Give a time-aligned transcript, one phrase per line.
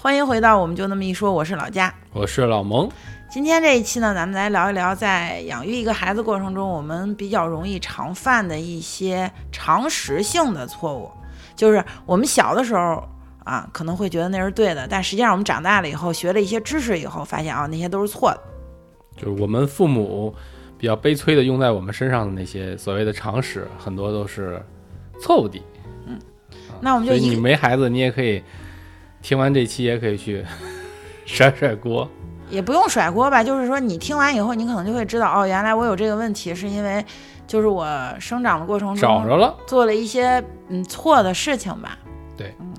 [0.00, 1.92] 欢迎回到我们就那么一说，我是老佳。
[2.12, 2.88] 我是老蒙。
[3.28, 11.10] 今天这一期呢，咱们来聊一聊在养育一个孩子过程中，我们比较容易常犯的一些常识性的错误。
[11.56, 13.02] 就是我们小的时候
[13.42, 18.40] 啊，可能会觉得那是对的，但实际上我们长大了以后，学了一些知识以后，发现啊，那些都是错的。
[19.16, 20.32] 就是我们父母
[20.78, 24.62] 比较悲催的用在我们身上的那些所谓的常识，很多都是
[25.20, 25.60] 错误的。
[26.06, 26.16] 嗯，
[26.80, 28.40] 那我们就你没孩子，你也可以
[29.22, 30.44] 听完这期，也可以去
[31.26, 32.08] 甩甩锅。
[32.50, 37.04] 也不用甩锅吧，就是说你听完以后，你可能就会知道，哦，原来我有这个问题，是因为
[37.46, 37.86] 就是我
[38.18, 41.98] 生长的过程中找着了，做了一些嗯错的事情吧。
[42.38, 42.72] 对，嗯，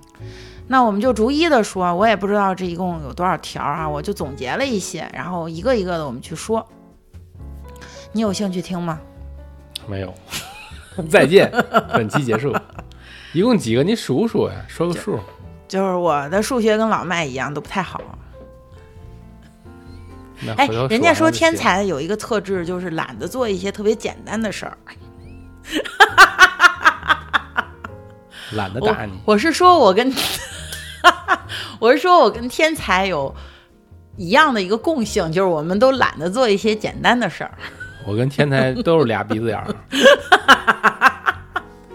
[0.68, 6.66] 那我们就逐一的说，我也不知道这一共有多少条啊，我就总结了一些，然后一个一个的我们去说。
[8.12, 9.00] 你有兴趣听吗？
[9.88, 10.12] 没有。
[11.08, 11.52] 再见，
[11.94, 12.52] 本期结束。
[13.34, 13.84] 一共几个？
[13.84, 15.20] 你数数呀，说个数。
[15.70, 18.02] 就是我的数学跟老麦一样，都不太好。
[20.58, 24.78] 哎，人家说天才有一个特质，就是懒得做一些特别简单的事儿。
[28.54, 29.12] 懒得打你。
[29.26, 30.12] 我是说，我跟，
[31.80, 33.36] 我是说我跟天才有
[34.18, 37.52] 一样的一个共性，就是我们都懒得做一些简单的事儿。
[38.08, 39.76] 我跟天才都是俩鼻子眼儿。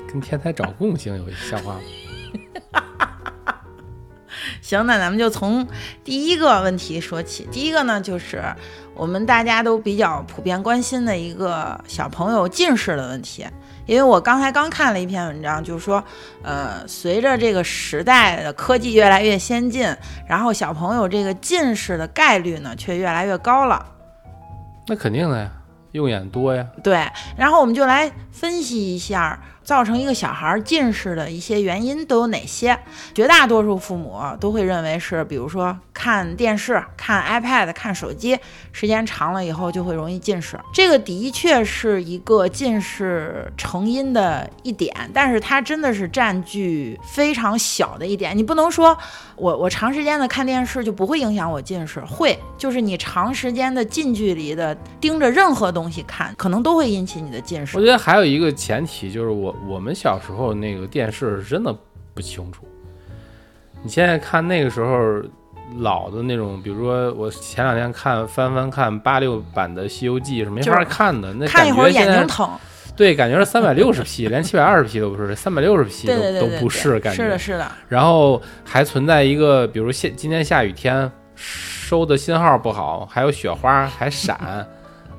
[0.06, 1.80] 跟天才找共性有像话吗？
[4.64, 5.68] 行，那咱们就从
[6.02, 7.46] 第一个问题说起。
[7.52, 8.42] 第一个呢，就是
[8.94, 13.46] 我们大家都比较普遍关心的一个小朋友近视的问题。
[13.84, 16.02] 因为我刚才刚看了一篇文章，就是说，
[16.42, 19.86] 呃，随着这个时代的科技越来越先进，
[20.26, 23.84] 然后小朋友这个近视的概率呢，却越来越高了。
[24.86, 25.50] 那肯定的呀，
[25.92, 26.66] 用眼多呀。
[26.82, 29.38] 对，然后我们就来分析一下。
[29.64, 32.78] 造成一个小孩近视的一些原因都有哪些？
[33.14, 38.38] 绝大多数父母都会认为是，比如说看电视、看 iPad、看手机，
[38.72, 40.60] 时间长了以后就会容易近视。
[40.72, 48.36] 这个的确是一个近视成因的一点，但是它真的是占据非常小的一点。
[48.36, 48.96] 你不能说
[49.34, 57.78] 我我长时间的看电视就不会影响我近视，会，就是你长时间的近距离的盯着任何东西看，可能都会引起你的近视。
[57.78, 59.53] 我觉得还有一个前提就是我。
[59.66, 61.74] 我们小时候那个电视真的
[62.14, 62.66] 不清楚，
[63.82, 65.22] 你现在看那个时候
[65.78, 72.48] 老的那种，比如说我前两天看翻翻看八六版的《西游记》是没法看的，那看一会儿眼睛疼。
[72.96, 77.72] 对，感觉是三百六十 P，连七百二十 P 都不是，三百六十 P 都都不是，感觉是的，是的。
[77.88, 84.64] 然后还存在一个，比如现今天下雨天收的信号不好，还有雪花还闪。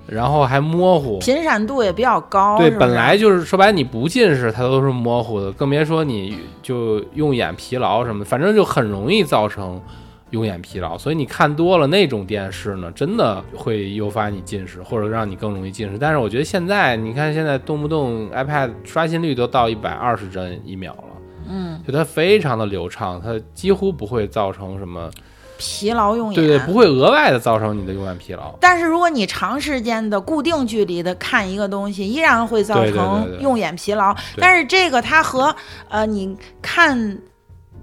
[0.08, 2.58] 然后还模糊，频闪度也比较高。
[2.58, 9.82] 对，本来就是说白，你不近视它都是模糊的，更别说你就用眼疲劳什么，反正就很容易造成
[10.30, 10.98] 用眼疲劳。
[10.98, 15.98] 所以你看多了那种电视呢，真的会诱发你近视，或者让你更容易近视。
[15.98, 21.04] 但是我觉得现在，你看现在动不动 iPad 刷新率都到一百二十帧一秒了，
[21.50, 25.10] 嗯，就它非常的流畅，它几乎不会造成什么。
[25.58, 28.54] 疲劳用眼，对对，不会额外的造成你的用眼疲劳。
[28.60, 34.16] 但是如果你长时间的固定距离的看一个东西，依然会造成用眼疲劳。
[34.38, 35.56] 但是这个它和
[35.90, 37.18] 呃你看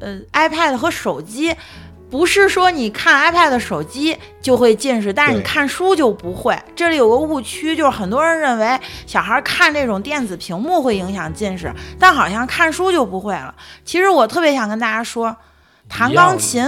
[0.01, 1.55] 呃 iPad 和手机，
[2.11, 6.59] 不是说你看 iPad 手机就会近视，但是你看书就不会。
[6.77, 13.55] 这里有个误区，就是很多人认为小孩看这种电子屏幕会影响近视，但好像看书就不会了。
[13.85, 15.35] 其实我特别想跟大家说，
[15.89, 16.67] 弹钢琴。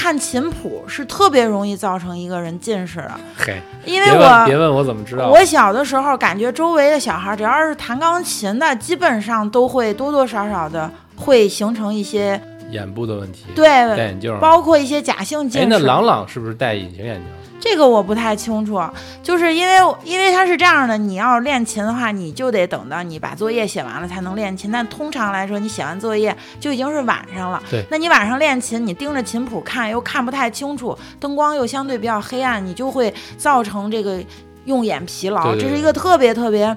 [0.00, 5.28] 看琴谱是特别容易造成一个人近视的，嘿，因为我别问我怎么知道。
[5.28, 12.40] 我小的时候感觉周围的小孩，只要是弹钢琴的，基本上都会多多少少的会形成一些
[12.70, 13.44] 眼部的问题。
[13.54, 15.66] 对，戴眼镜，包括一些假性近视。
[15.66, 17.24] 哎，那朗朗是不是戴隐形眼镜？
[17.60, 18.82] 这个我不太清楚，
[19.22, 24.72] 就是因为因为它是这样的，你要练琴的话，你就得等到你把作业写完了才能练琴。
[24.72, 27.62] 但通常来说，你写完作业就已经是晚上了。
[27.70, 34.18] 对，那你晚上练琴，你盯着琴谱看又看不太清楚，灯光又相对比较黑暗，你就会造成这个
[34.64, 35.54] 用眼疲劳。
[35.54, 36.74] 这是一个特别特别。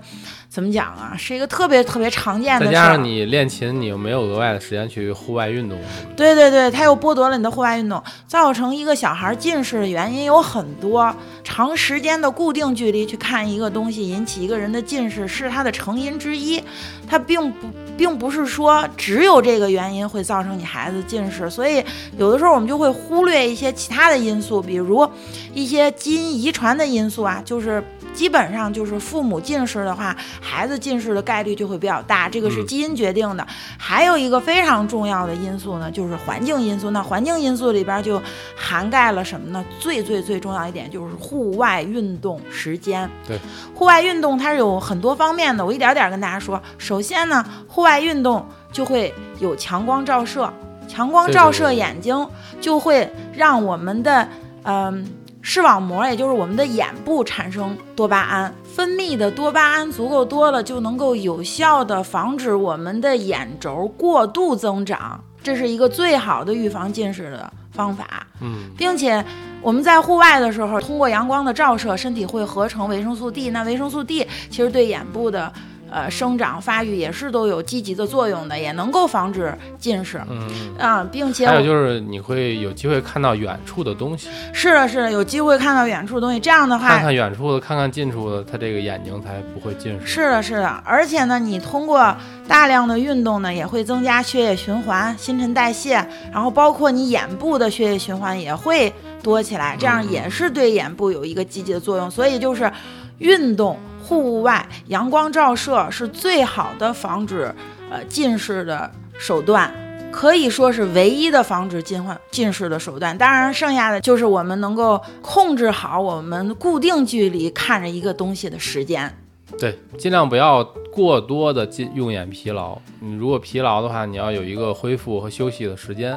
[0.53, 1.15] 怎么讲啊？
[1.17, 2.67] 是一个特别特别常见的。
[2.67, 5.75] 再加上你练琴，你又没有额外的时间去户外运动。
[6.15, 11.11] 对对对，它又剥夺了你的户外运动，造成一个小孩近视的原因有很多。
[11.43, 16.61] 长时间的固定距离去看一个东西，引起一个人的近视，是它的成因之一。
[17.09, 17.67] 它并不，
[17.97, 21.49] 并不是说只有这个原因会造成你孩子近视。
[21.49, 21.83] 所以
[22.19, 25.09] 有的时候我们就会忽略一些其他的因素，比如
[25.51, 27.83] 一些基因遗传的因素啊，就是。
[28.13, 33.45] 基本上就是父母近视的话，孩子近视的概率就会比较大，这个是嗯基因决定的。
[33.77, 36.91] 还有一个非常重要的因素呢，就是环境因素。
[36.91, 38.21] 那环境因素里边就
[38.55, 39.65] 涵盖了什么呢？
[39.79, 43.09] 最最最重要一点就是户外运动时间。
[43.27, 43.37] 对，
[43.73, 46.61] 户外运动它是有很多方面的，我一点点跟大家说。
[46.77, 50.51] 首先呢，户外运动就会有强光照射，
[50.87, 52.27] 强光照射眼睛
[52.61, 54.27] 就会让我们的
[54.63, 55.05] 嗯。
[55.45, 68.25] 视网膜，也就是我们的眼部产生多巴胺，分泌的多巴胺足够多了，就能够有效的防止我们的眼轴过度增长，这是一个最好的预防近视的方法。
[68.39, 69.23] 嗯，并且
[69.61, 73.49] 我们在户外的时候，通过阳光的照射，身体会合成维生素 D。
[73.49, 75.51] 那维生素 D 其实对眼部的
[75.93, 80.19] 呃生长发育也是都有积极的作用的，也能够防止近视。
[80.27, 80.49] 嗯，
[80.79, 90.07] 啊、并且还有就是你会有机会看到远处的东西，是的，是的，有机会看到远处的东西，这样的话，看看远处的，看看近处的，他这个眼睛才不会近视。
[90.07, 92.15] 是的，是的，而且呢，你通过
[92.47, 98.91] 大量的运动呢，也会增加血液循环、新陈代谢，然后包括你眼部的血液循环也会
[99.21, 102.09] 多起来，这样嗯也是对眼部有一个积极的作用。
[102.09, 102.71] 所以就是
[103.19, 107.53] 运动、户外、阳光照射是最好的防止
[107.89, 109.73] 呃近视的手段。
[110.11, 119.11] 可以说是唯一的防止近患近视的手段，当然剩下的就是我们能够控制好我们固定距离看着一个东西的时间。
[119.57, 122.77] 对，尽量不要过多的进用眼疲劳。
[122.99, 126.15] 你如果疲劳的话，你要有一个恢复和休息的时间。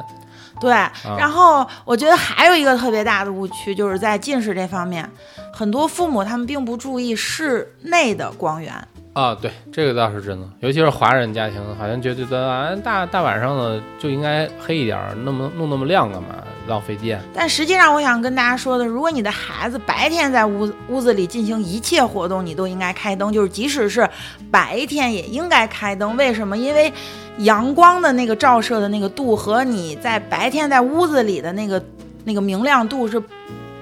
[0.59, 5.09] 对，啊然后我觉得还有一个特别大的误区，就是在近视这方面，
[5.53, 8.87] 很多父母他们并不注意室内的光源。
[9.17, 16.35] 啊，对，这个倒是真的，尤其是华人家庭，好像觉得啊，大大晚上的就应该黑一点，那么弄那么亮干嘛？
[16.67, 17.19] 浪费电。
[17.33, 24.07] 但实际上，我想跟大家说的，如果你的孩子白天在屋屋子里进行一切活动，你都应该开灯，就是即使是
[24.51, 26.15] 白天也应该开灯。
[26.15, 26.55] 为什么？
[26.55, 26.93] 因为
[27.39, 31.83] 阳光的那个照射的那个度和你在白天在屋子里的那个
[32.23, 33.19] 那个明亮度是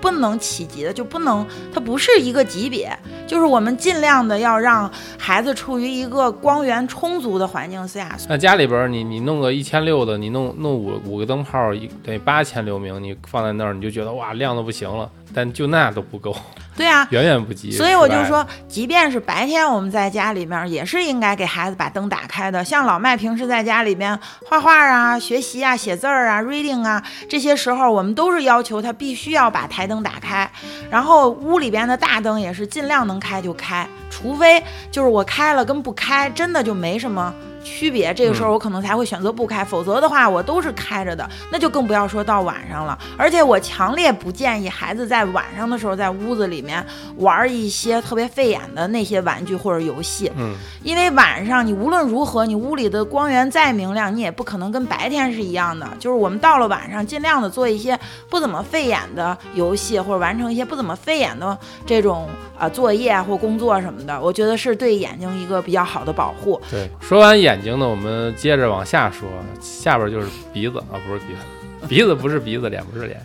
[0.06, 1.44] 不能企及的，就不能，
[1.74, 2.96] 它不是一个级别。
[3.25, 8.16] 就是我们尽量的要让孩子处于一个光源充足的环境下。
[8.30, 16.36] 那家里边儿你你弄个一千六的，你弄弄五五个灯泡，一等于八千流明，你放在那儿你就觉得哇亮的不行了，但就那都不够，
[16.75, 17.72] 对啊，远远不及。
[17.72, 22.63] 所以我就，说，即便是白天我们在家里面，也是应该给孩子把灯打开的。
[22.63, 30.50] 像老麦平时在家里边画画啊、学习啊、写字儿啊、reading 啊，这些时候我们都是要求他必须要把台灯打开，
[30.89, 34.62] 然后屋里边的大灯也是尽量能开就开，除非
[34.92, 37.33] 就是我开了跟不开真的就没什么。
[37.65, 42.97] 区别，这个时候我可能才会选择不开，否则的话我都是开着的，那就更不要说到晚上了。
[43.17, 46.85] 而且我强烈不建议孩子在晚上的时候在屋子里面
[47.17, 55.89] 玩一些特别费眼的那些玩具或者游戏，嗯，因为晚上你无论如何，你屋里的光源再明亮，你也不可能跟白天是一样的。
[56.00, 62.29] 就是我们到了晚上，尽量的做一些不怎么费眼的游戏，或者完成一些不怎么费眼的这种
[62.59, 66.61] 呃作业啊或工作什么的，我觉得是对眼睛一个比较好的保护。
[66.69, 66.88] 对。
[67.00, 69.28] 说完眼睛呢，我们接着往下说，
[69.60, 71.40] 下边就是鼻子啊，不是鼻子，
[71.88, 73.19] 鼻子不是鼻子，脸不是脸，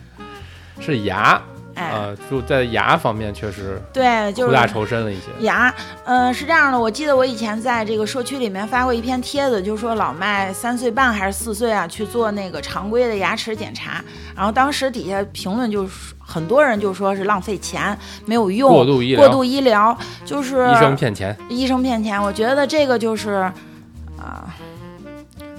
[0.79, 1.41] 是牙
[1.73, 5.27] 哎，啊，就在牙方面确实对，就是苦大仇深了一些。
[5.39, 5.73] 牙，
[6.03, 14.03] 呃，是这样的，我记得我以前在这个社区里面发过一篇帖子，就说老麦三岁半还是四岁啊去做那个常规的牙齿检查，
[14.35, 23.53] 然后当时底下评论就是很多人就说是浪费钱，没有用，过度医疗过度医疗就是医生骗钱，医生骗钱，我觉得这个就是啊。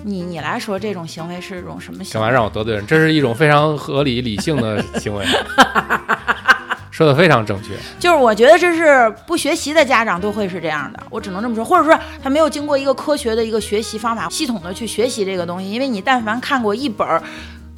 [0.04, 2.22] 你你来说，这种行为是一种什么行为？
[2.22, 2.86] 干嘛让我得罪人？
[2.86, 5.24] 这是一种非常合理理性的行为，
[6.90, 7.70] 说的非常正确。
[7.98, 15.70] 就是我觉得这是不学习的家长都会是这样的，我只能这么说，或者说他没有经过一个科学的一个学习方法，系统的去学习这个东西。
[15.70, 17.22] 因为你但凡看过一本儿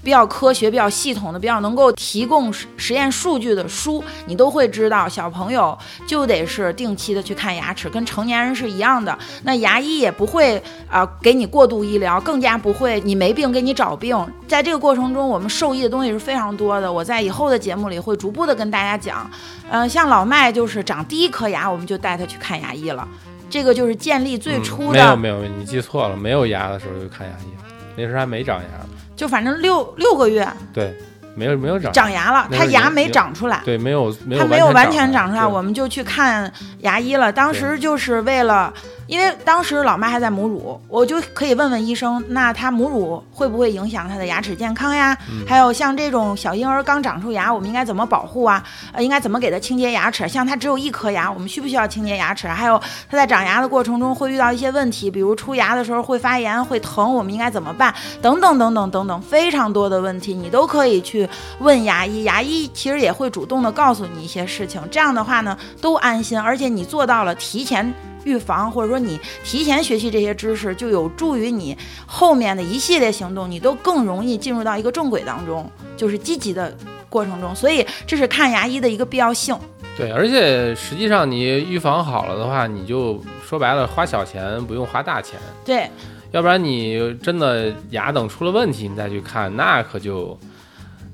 [0.04, 9.18] 比较科学、比较系统的、比较能够提供实验数据的书，你都会知道，小朋友就得是定期的去看牙齿，跟成年人是一样的。
[9.42, 14.14] 那牙医也不会啊、给你过度医疗，更加不会你没病给你找病。
[14.46, 16.92] 在这个过程中，我们受益的东西是非常多的。
[16.92, 19.28] 我在以后的节目里会逐步的跟大家讲。
[19.70, 23.08] 呃，像老麦就是长第一颗牙，我们就带他去看牙医了。
[23.48, 28.88] 这个就是建立最初嗯、没有，没有，你记错了，没有牙的时候就看牙医，那时候还没长牙呢。
[29.16, 30.92] 就反正六六个月对，
[31.36, 33.60] 没有没有长长牙了，他牙没长出来。
[33.64, 37.32] 对，没有没有他没有完全全长出来，我们就去看牙医了。
[37.32, 38.72] 当时就是为了
[39.06, 45.16] 因为当时老妈还在母乳，我就可以问问医生，那她母乳会不会影响她的牙齿健康呀？
[45.46, 48.64] 还有像这种小婴儿刚长出牙，我们应该怎么保护啊？
[48.92, 50.26] 呃，应该怎么给他清洁牙齿？
[50.26, 52.48] 像他只有一颗牙，我们需不需要清洁牙齿？
[52.48, 52.80] 还有
[53.10, 57.94] 他在长牙的过程中会遇到一些问题，比如出牙的时候会发炎、会疼，我们应该怎么办？
[58.22, 67.92] 等等等等等等，非常多的问题，你都可以去问牙医，牙医其实也会主动的告诉你一些事情，这样的话呢，都安心，而且你做到了提前。
[68.24, 71.76] 预防，或者说你提前学习这些知识，就有助于你
[72.06, 76.76] 后面的一系列行动，你都更容易进入到一个正轨当中，就是积极的
[77.08, 77.54] 过程中。
[77.54, 79.56] 所以这是看牙医的一个必要性。
[79.96, 85.38] 对，而且实际上你预防好了的话，你就说白了花小钱不用花大钱。
[85.64, 85.88] 对，
[86.32, 90.38] 要不然你真的牙等出了问题，你再去看，那可就。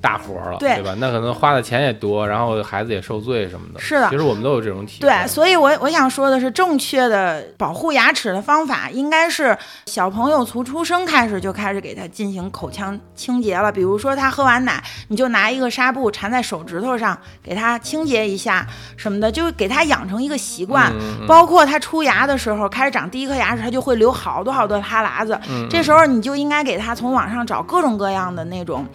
[0.00, 0.94] 大活了，对吧？
[0.98, 3.80] 那可能花的钱也多，然后孩子也受罪什么的。
[3.80, 5.08] 是的，其实我们都有这种体会。
[5.08, 13.70] 对，所以我我想说的是，正确的保护牙齿的方法，应该是小朋友从出生开始就开始给他进行口腔清洁了。
[13.70, 18.66] 比如说他喝完奶，你就拿一个纱布缠在手指头上，给他清洁一下
[18.96, 20.90] 什么的，就给他养成一个习惯。
[21.28, 25.38] 包括他出牙的时候，开始长第一颗牙齿，他就会流好多好多哈喇子。
[25.68, 28.86] 这时候你就应该给他从网上找各种各样的那种。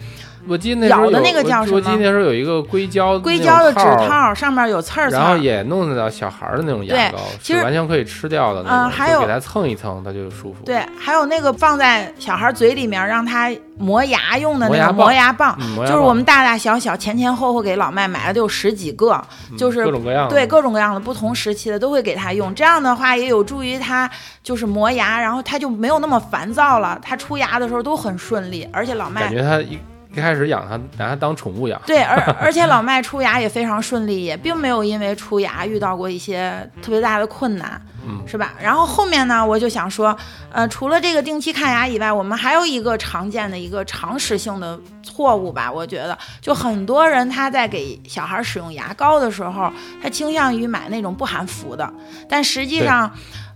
[0.48, 8.64] 我记得那时候有，我记得那时候有一个硅胶硅胶的指套，上面有刺儿，然后也弄得到小孩的那种牙膏，其实完全可以吃掉的。
[8.68, 10.64] 嗯，还有给它蹭一蹭，它就舒服。
[10.64, 19.20] 对，还有那个放在小孩嘴里面让他磨牙用的那个磨牙棒，就是我们大大小小前前后后给老麦买了得有十几个，
[19.58, 22.54] 就是各种各样对各种各样的不同时期的都会给他用。
[22.54, 24.08] 这样的话也有助于他
[24.42, 26.98] 就是磨牙，然后他就没有那么烦躁了。
[27.02, 29.78] 他出牙的时候都很顺利，而且老麦感觉他一。
[30.16, 31.78] 一开始养它，拿它当宠物养。
[31.86, 38.54] 对，而 而且老麦出牙也非常顺利，也并没有因为出牙遇到过一些特别大的困难，嗯，是吧？
[38.58, 40.16] 然后后面呢，我就想说，
[40.50, 45.70] 呃，除了这个定期看牙以外，我们还有一个常见的一个常识性的错误吧？
[45.70, 49.70] 我觉得，就很多人他在给小孩使用牙膏的时候，
[50.02, 51.92] 他倾向于买那种不含氟的，
[52.26, 53.12] 但实际上，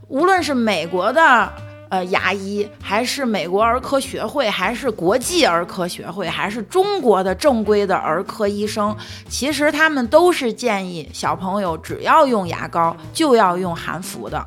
[0.08, 1.50] 无论是美国的。
[1.90, 8.96] 呃，牙医还是美国儿科学会，还是国际儿科学会，还是中国的正规的儿科医生，
[9.28, 14.46] 其实他们都是建议小朋友只要用牙膏就要用含氟的。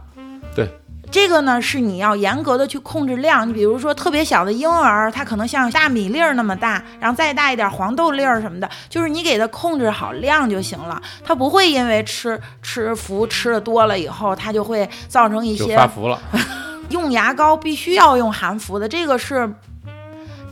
[0.56, 0.70] 对，
[1.12, 3.46] 这个呢是你要严格的去控制量。
[3.48, 16.18] 你比如说特别小的婴儿，他可能像大米粒儿那么大，然后再大一点黄豆粒儿什么的，就是你给他控制好量就行了，他不会因为吃吃氟吃的多了以后，他就会造成一些发福了。
[16.90, 19.52] 用牙膏必须要用含氟的，这个是，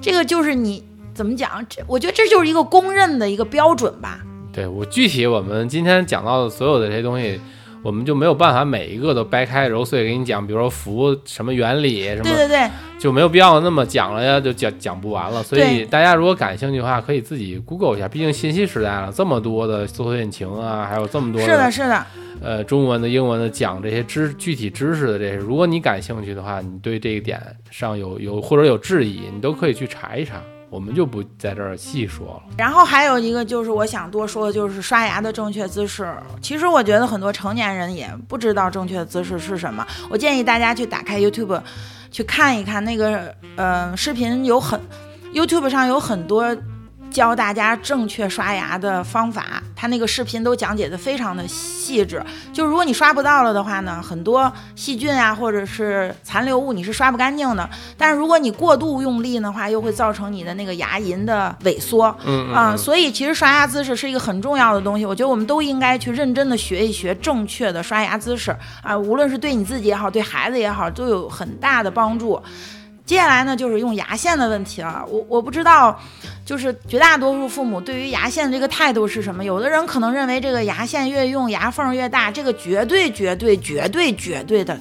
[0.02, 0.84] 这个就是你
[1.14, 1.66] 怎么讲？
[1.70, 4.20] 这我觉得这就是一个公认的一个标准吧。
[4.52, 7.40] 对我具体我们今天讲到的所有的这些东西，
[7.84, 10.46] 我们就没有办法每一个都掰开揉碎给你讲。
[10.46, 12.70] 比如说氟什么原理什么，对对对，
[13.00, 15.42] 就没有必要那么讲了呀，就讲讲不完了。
[15.44, 22.06] 所以大家如果感兴趣的话，可以自己 Google 一下，毕竟信息时代了，这么多的搜索引擎啊，还有这么多是的，是的。
[22.44, 32.54] 呃，中文的、英文的讲这些知具体知识的这些，如果你感兴趣的话，你对这一点上有有或者有质疑，你都可以去查一查，我们就不在这儿细说了。
[32.58, 36.12] 然后还有一个就是我想多说的，就是刷牙的正确姿势。
[36.42, 39.86] 其实我觉得很多成年人也不知道正确姿势是什么。
[40.10, 41.62] 我建议大家去打开 YouTube，
[42.10, 44.80] 去看一看那个呃视频，有很
[45.34, 46.56] YouTube 上有很多。
[47.12, 52.24] 教大家正确刷牙的方法，他那个视频都讲解的非常的细致。
[52.53, 57.70] 就如果你刷不到了的话呢，很多细菌啊或者是残留物你是刷不干净的。
[57.98, 62.15] 但是如果你过度用力的话，又会造成你的那个牙龈的萎缩。
[62.25, 65.06] 嗯啊，所以其实刷牙姿势是一个很重要的东西。
[65.06, 72.41] 我觉得我们都应该去认真的学一学正确的刷牙姿势啊，无论是对你自己也好，对孩子也好，都有很大的帮助。
[73.12, 75.06] 接下来呢，就是用牙线的问题了。
[75.10, 76.00] 我我不知道，
[76.46, 79.44] 就是绝大多数父母对于牙线的这个态度是什么？
[79.44, 84.80] 有的人可能认为这个牙线越用牙缝越大，这个绝对绝对绝对绝对的。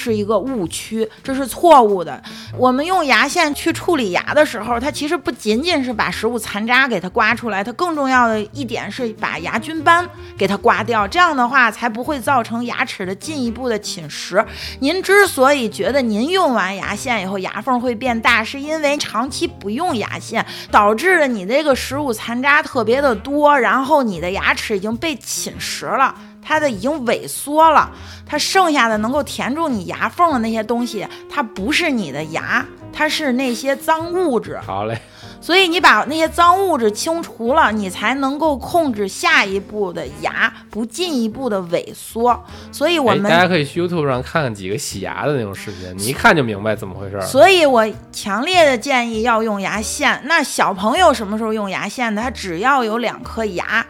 [0.00, 2.22] 是一个误区，这是错误的。
[2.56, 11.06] 我们用牙线去处理牙的时候，它其实不仅仅是把食物残渣给它刮出来，它更重要的一点是把牙菌斑给它刮掉。
[11.06, 14.42] 这样的话才不会造成牙齿的进一步的侵蚀。
[14.80, 26.14] 您之所以觉得您用完牙线以后牙缝会变大，是因为长期不用牙线导致了你这个食物残渣特别的多，然后你的牙齿已经被侵蚀了。
[26.50, 27.88] 它的已经萎缩了，
[28.26, 34.58] 它剩下的能够填住你牙缝的那些东西，它不是你的牙，它是那些脏物质。
[34.66, 35.00] 好嘞。
[35.42, 42.38] 所以你把那些脏物质清除了，你才能够控制下一步的牙不进一步的萎缩。
[42.70, 47.18] 所以我们大家可以去 YouTube 上看看几个洗牙的那种视频，你一看就明白怎么回事。
[47.22, 50.20] 所以我强烈的建议要用牙线。
[50.26, 52.20] 那小朋友什么时候用牙线呢？
[52.20, 53.86] 他只要有两颗牙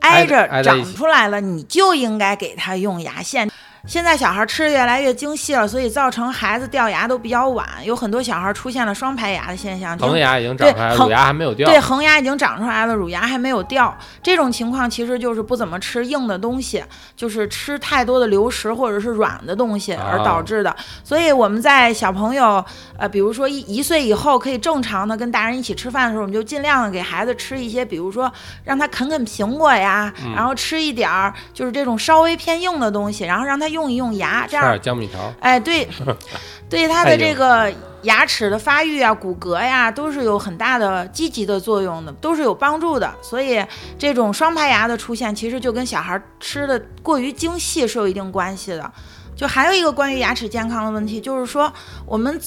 [0.00, 3.50] 挨着长出来了，你就应该给他用牙线。
[3.86, 9.98] 现在小孩吃的越来越精细了，所以造成孩子掉牙都比较晚，有很多小孩出现了双排牙的现象。
[9.98, 11.68] 恒牙已经长出来，乳牙还没有掉。
[11.68, 13.96] 对，恒牙已经长出来了，乳牙还没有掉。
[14.22, 16.84] 这种情况其实就是不怎么吃硬的东西，
[17.16, 20.74] 就是吃太多的流食或者是软的东西而导致的。
[21.02, 22.62] 所以我们在小朋友，
[22.98, 28.30] 呃，比如说一一岁以后可以正常的跟大人一起吃饭的时候，我们就尽量的给孩子吃一些，比如说
[28.62, 33.69] 让他啃啃苹果呀，然后吃一点儿就是这种稍微偏硬的东西，然后让他。
[33.72, 35.88] 用一用牙，这样姜米条，哎，对，
[36.68, 37.72] 对他的这个
[38.02, 43.12] 牙齿的发育啊、骨骼呀，都是有很大的积极的作用的，都是有帮助的。
[43.20, 43.64] 所以
[43.98, 48.90] 这种双排牙的出现，其实就跟小孩吃的过于精细是有一定关系的。
[49.34, 51.72] 就还有一个关于牙齿健康的问题，就是说
[52.06, 52.40] 我们。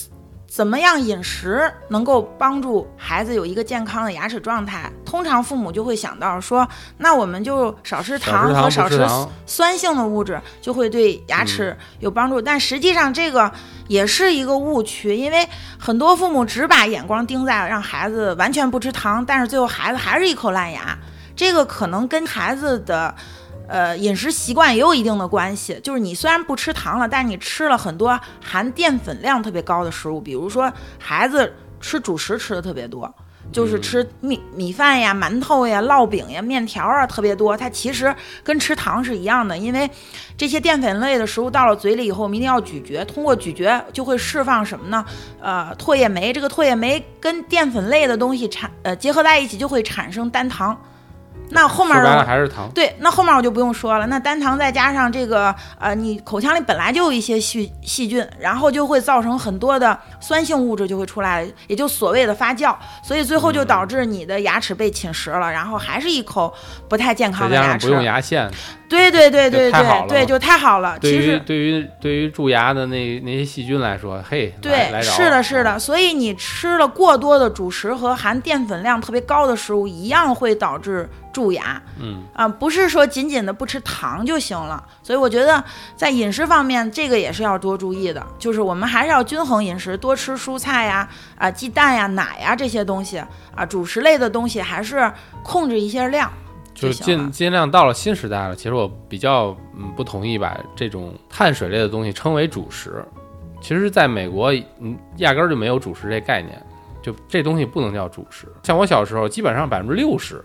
[0.54, 4.88] 怎么样饮食能够帮助孩子有一个健康的牙齿状态？
[5.04, 6.68] 通常父母就会想到说，
[7.00, 9.04] 那我们就少吃糖和少吃
[9.48, 12.40] 酸性的物质，就会对牙齿有帮助。
[12.40, 13.52] 但实际上这个
[13.88, 20.96] 也是一个误区，因为很多父母只把眼光盯在让孩子完全不吃糖，但是最后孩子还是一口烂牙。
[21.36, 23.16] 这个可能跟孩子的。
[23.68, 33.14] 呃，饮食习惯也有一定的关系，就是你虽然不吃糖了，但是你吃了很多含淀粉量特别高的食物，比如说孩子吃主食吃的特别多，
[33.52, 39.90] 就是吃米米饭呀、馒头呀、烙饼呀、面条啊特别多，它其实跟吃糖是一样的，因为
[40.38, 45.06] 这些淀粉类的食物到了嘴里以后，我们一定要咀嚼，通过咀嚼就会释放什么呢？
[45.42, 50.78] 呃，唾液酶，这个唾液酶跟淀粉类的东西产呃结合在一起，就会产生单糖。
[51.50, 54.08] 那后面的还是糖，对，那后面我就不用说了。
[54.08, 66.52] 那单糖再加上这个，呃，你口腔里本来就有一些细细菌，然后就会造成很多的酸性物质就会出来，也就所谓的发酵，所以最后就导致你的牙齿被侵蚀了，然后还是一口
[66.90, 67.88] 不太健康的牙齿。
[67.88, 68.50] 不用牙线。
[68.90, 71.00] 对对对对对对，就太好了。
[71.00, 75.80] 对于对于对于蛀牙的那那些细菌来说，嘿，对，是的，是的。
[75.80, 81.82] 所以你吃了过多的主食和含淀粉量特别高的食物，一样会导致蛀牙。
[82.00, 84.82] 嗯啊，不是说仅仅的不吃糖就行了。
[85.04, 85.62] 所以我觉得
[85.98, 88.26] 在饮食方面，这个也是要多注意的。
[88.40, 93.18] 就是我们还是要均衡饮食，多吃蔬菜呀、啊鸡蛋呀、奶呀这些东西
[93.54, 95.12] 啊，主食类的东西还是
[95.44, 96.32] 控制一些量。
[96.74, 103.06] 就是尽尽量到了新时代了，其实我比较嗯不同意把这种碳水类的东西称为主食。
[103.62, 106.62] 其实，在美国，嗯，压根儿就没有主食这概念，
[107.02, 108.48] 就这东西不能叫主食。
[108.64, 110.44] 像我小时候，基本上百分之六十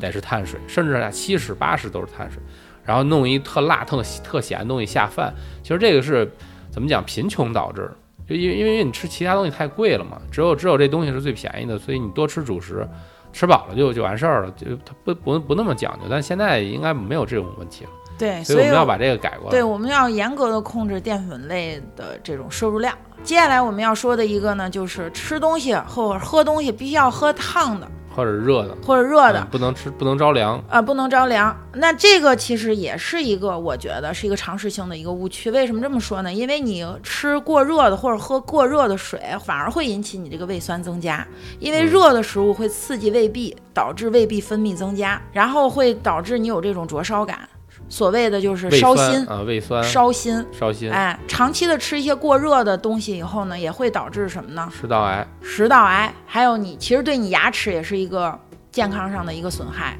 [0.00, 2.42] 得是碳水，甚至七十八十都是碳水，
[2.84, 5.32] 然后弄一特辣、特特咸的东西下饭。
[5.62, 6.30] 其实这个是
[6.70, 7.04] 怎么讲？
[7.04, 7.90] 贫穷导致，
[8.28, 12.88] 就因为因为你吃其他东西太贵了嘛，只有只有这东西是最便宜的，所以你多吃主食。
[13.30, 17.90] 吃饱了就就完事儿了，就它不不不那么讲究，但现在应该没有这种问题了。
[18.18, 19.50] 对，所以我们要把这个改过来。
[19.50, 22.96] 对，我们要严格的控制淀粉类的这种摄入量。
[23.22, 27.86] 接下来我们要说的一个呢，就是吃东西或者喝东西必须要喝烫的。
[28.18, 31.56] 或者热的，或者热的，不能吃，不能着凉啊，不能着凉。
[31.74, 35.52] 那这个其实也是一个，我觉得是一个常识性的一个误区。
[35.52, 36.32] 为什么这么说呢？
[36.32, 41.24] 因为你吃过热的或者喝过热的水，反而会引起你这个胃酸增加，
[41.60, 47.48] 因为热的食物会刺激胃壁，导致胃壁分泌增加，然后会导致你有这种灼烧感。
[47.88, 50.90] 所谓的就是烧心啊，胃酸烧心，烧心。
[50.92, 54.68] 哎，长期的吃一些过热的东西以后呢，也会导致什么呢？
[54.70, 55.26] 食道癌。
[55.42, 58.38] 食道癌，还有你其实对你牙齿也是一个
[58.70, 59.96] 健康上的一个损害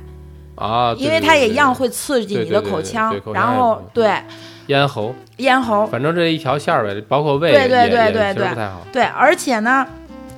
[0.57, 4.12] 啊，因为它也一样会刺激你的口腔，然后对
[4.66, 8.87] 咽喉，咽喉，反正这一条线儿呗，包括胃，对对对对对，不太好。
[8.92, 9.87] 对，而且呢。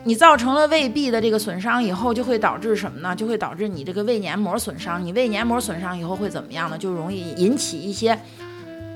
[0.04, 3.14] 你造成了胃壁的这个损伤以后，就会导致什么呢？
[3.14, 5.04] 就会导致你这个胃黏膜损伤。
[5.04, 6.78] 你胃黏膜损伤以后会怎么样呢？
[6.78, 8.18] 就容易引起一些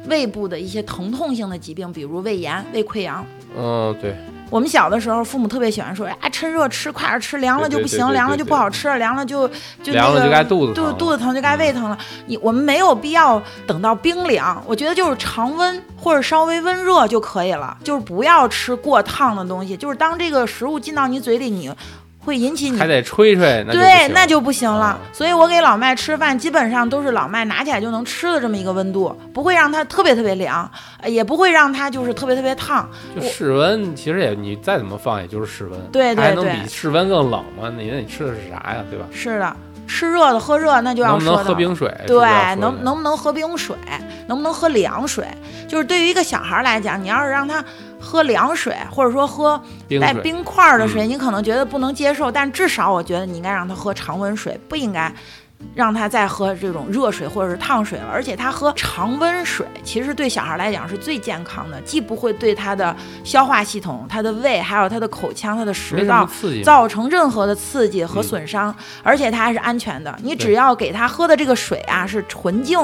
[0.08, 3.24] 胃部的一些疼痛性的疾病，比如胃炎、胃溃疡。
[3.56, 4.14] 嗯，对。
[4.50, 9.48] 我们小的时候，父母特别喜欢说：“哎，趁热吃，快点吃，凉了就不行，凉了就不好吃了，凉了就
[9.82, 19.76] 就那个就该肚子肚肚子疼就该胃疼了。”你我们没有必要等到冰凉，我觉得就是常温或者稍微温热就可以了，就是不要吃过烫的东西。
[19.76, 21.72] 就是当这个食物进到你嘴里，你
[22.24, 24.98] 会引起你还得吹吹，那对，那就不行了啊。
[25.12, 30.68] 所以我给老麦吃饭，基本上都是老麦拿起来就能吃的这么一个温度，不会让它特别特别凉，
[31.00, 32.88] 呃也不会让它就是特别特别烫。
[33.14, 37.70] 就室温，其实也你再怎么放，也就是室温，对对对还能对比室温更冷吗？
[37.76, 38.84] 你那你吃的是啥呀？
[38.90, 39.06] 对吧？
[39.12, 39.56] 是的，
[39.86, 41.94] 吃热的喝热，那就要能不能喝冰水？
[42.06, 42.18] 对，
[42.56, 43.76] 能能不能喝冰水？
[44.26, 45.26] 能不能喝凉水？
[45.68, 47.62] 就是对于一个小孩来讲，你要是让他
[48.04, 49.60] 喝凉水，或者说喝
[50.00, 51.08] 带冰块儿的水，嗯。
[51.08, 55.12] 你可能觉得不能接受，但至少我觉得你应该让他喝常温水，不应该。
[55.74, 57.98] 让他再喝这种热水或者是烫水。
[57.98, 66.28] 了，而且他喝常温水，其实对小孩来讲是最健康的，既不会对他的消化系统、他的胃、还有他的口腔、他的食道
[66.62, 68.22] 造成任何的刺激和嗯。
[68.22, 70.14] 损伤，而且它还是安全的。
[70.22, 72.78] 你只要给他喝的这个水啊是纯净、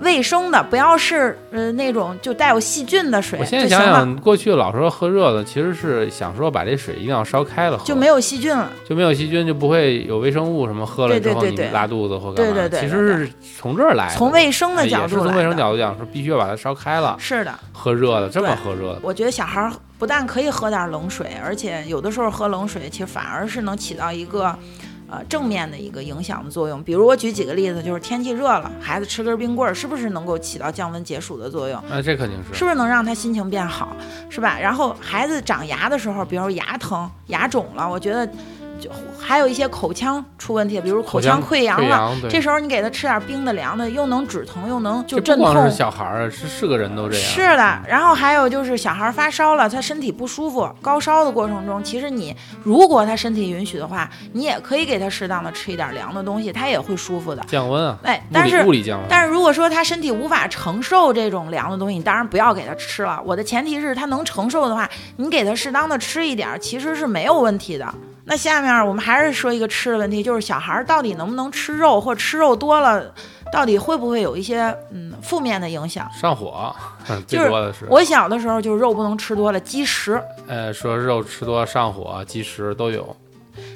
[0.00, 8.70] 卫生的，不要是呃那种就带有细菌的水我现在想想，过去老说喝热的，其实是想说把这水一定要烧开了喝，就没有细菌了。
[8.88, 12.52] 就没有细菌，就不会有微生物什么喝了之后你拉肚子或干嘛。
[12.52, 14.14] 对对对其实是从这儿来的。
[14.16, 17.52] 从卫生的哎角度是从卫生角度讲，说必须要把它烧开了，是的。
[17.72, 19.00] 喝热的，这么喝热的。
[19.02, 24.56] 我觉得小孩儿不但可以喝点冷水，而且有的时候喝冷水，其实反而是能起到一个。
[25.10, 31.82] 呃，正面的一个影响的作用，比如我举几个例子，就是天气热了，孩子吃根冰棍儿，是不是能够起到降温解暑的作用？
[31.88, 33.96] 那这肯定是是不是能让他心情变好，
[34.28, 34.58] 是吧？
[34.60, 38.30] 然后孩子长牙的时候，比如牙疼、牙肿了，我觉得
[38.80, 45.76] 就还有一些口腔出问题，比如口腔溃疡了，这时候你给他吃点冰的、凉的，又能止疼，又能就镇痛不光是。
[45.76, 47.24] 小孩儿啊，是是个人都这样。
[47.24, 57.42] 是的，然后还有就是小孩发烧了，他身体不舒服，高烧的过程中，其实你如果他身体允许的话，你也可以给他适当的吃一点凉的东西，他也会舒服的。
[57.46, 59.08] 降温啊，哎，但是物理降温。
[59.08, 63.20] 但是如果说他身体无法承受这种凉的东西，你当然不要给他吃了。
[63.24, 67.92] 我的前提是他能承受的话，你给他适当的吃一点儿，其实是没有问题的。
[68.28, 73.02] 那下面我们还是说一个吃的问题，就是小孩儿到底能不能吃肉，或者吃肉多了，
[73.50, 74.62] 到底会不会有一些
[74.92, 76.06] 嗯负面的影响？
[76.12, 76.74] 上火，
[77.26, 77.86] 最就是多的是。
[77.88, 80.22] 我小的时候就是肉不能吃多了，积食。
[80.46, 83.16] 呃，说肉吃多上火、积食都有。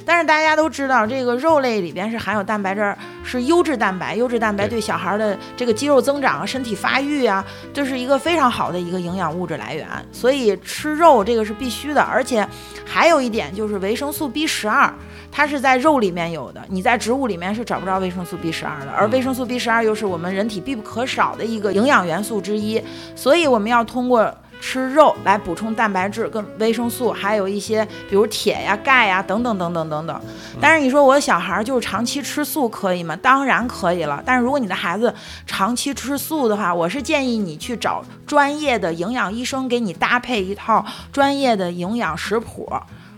[0.04, 4.16] 但是大家都知道，这个肉类里边是含有蛋白质，是优质蛋白。
[4.16, 9.86] 优质蛋白对对小孩的这个肌肉增长啊、身体发育啊，这是一个非常好的一个营养物质来源。
[10.12, 12.46] 所以吃肉这个是必须的，而且
[12.84, 14.92] 还有一点就是维生素 B 十二。
[15.34, 22.78] 它是在肉里面有的，你在植物里面是找不着维生素 B 十二的，而维生素 B 十二又是我们人体必不可少的一个营养元素之一，
[23.16, 24.30] 所以我们要通过
[24.62, 30.20] 吃肉来补充蛋白质跟维生素，还有一些比如铁呀、钙呀等等等等等等。
[30.60, 33.16] 但是你说我小孩儿就是长期吃素可以吗？
[33.16, 34.22] 当然可以了。
[34.24, 35.12] 但是如果你的孩子
[35.46, 42.72] 长期吃素的话，我是建议你去找专业的营养医生给你搭配一套专业的营养食谱。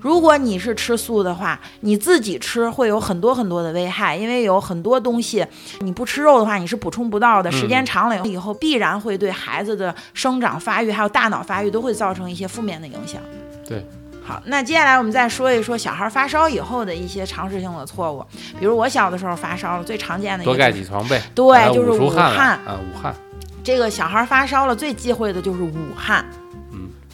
[0.04, 5.46] 如果你是吃素的话，你自己吃会有很多很多的危害，因为有很多东西
[5.80, 7.50] 你不吃肉的话，你是补充不到的。
[7.50, 13.18] 时间长了以后，必然会对孩子的生长发育还有大脑发育都会造成一些负面的影响。
[13.66, 13.82] 对，
[14.22, 18.22] 好，那接下来我们再说一说小孩发烧以后的一些常识性的错误，
[18.60, 23.14] 比如我小的时候发烧了，最常见的一多盖几床被，对就是武捂汗啊，捂汗。
[23.62, 26.22] 这个小孩发烧了，最忌讳的就是捂汗。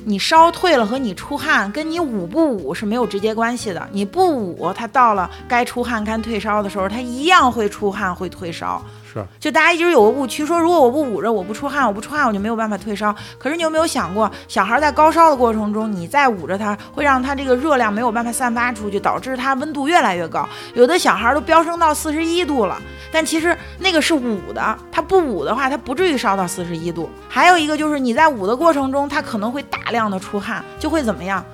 [0.04, 3.88] 你烧退了和你出汗跟你捂不捂是没有直接关系的。
[3.92, 8.82] 你不捂，它到了该出汗、该退烧的时候，它一样会出汗、会退烧。
[9.12, 13.14] 是就大家一直有个误区，说如果我不捂着，我不出汗，我不出汗，我就没有办法退烧。
[13.38, 20.48] 可是你有没有想过，小孩在高烧的过程中，你再捂着他，会让他这个热量没有办法散发出去，导致他温度越来越高。
[20.74, 27.10] 有的小孩都飙升到四十一度了，但其实那个是捂的，他不捂的话，他不至于烧到四十一度。
[27.28, 31.44] 还有一个就是你在捂的过程中，他可能会大量的出汗，就会怎么样？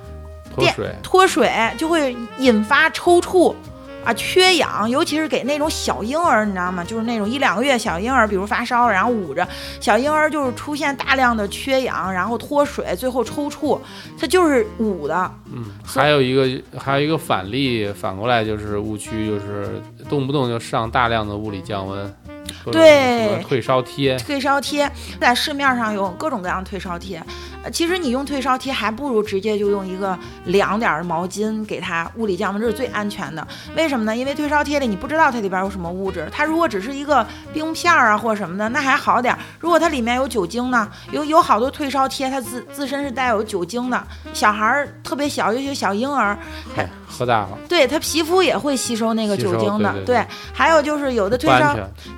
[0.57, 3.53] 电脱水，脱水就会引发抽搐
[4.07, 6.81] 啊、缺氧，尤其是给那种小婴儿，你知道吗？
[6.81, 9.45] 就是那种一两个月小婴儿，比如发烧，然后捂着，
[9.81, 13.77] 小婴儿就是出现大量的缺氧，然后脱水，最后抽搐，
[14.17, 15.31] 它就是捂的。
[15.51, 22.15] 嗯，还有一个还有一个反例，反过来就是误区，就是动不动就上大量的物理降温，
[22.71, 24.89] 对退烧贴，退烧贴
[25.19, 27.21] 在市面上有各种各样的退烧贴，
[27.56, 33.45] 呃，其实你用退烧贴还不如直接就用一个凉点儿的毛巾给它物理降温，这是最安全的。
[33.75, 34.15] 为什么呢？
[34.15, 39.39] 因为退烧贴里你不知道它里边有什么物质，它如果只是一个冰片儿啊或者什么的，那还好点儿。
[39.59, 44.01] 如果它里面有酒精呢，有有好多退烧贴它自自身是带有酒精的，
[44.33, 46.37] 小孩儿特别小，尤其小婴儿，
[46.75, 49.91] 嗨，喝大了对他皮肤也会吸收那个酒精的。
[49.91, 51.75] 对对对还有就是有的退烧。